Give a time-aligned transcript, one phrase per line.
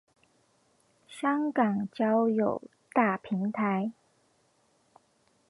[1.07, 3.91] 香港交友大平台